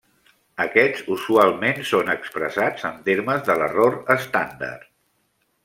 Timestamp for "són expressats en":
1.91-2.97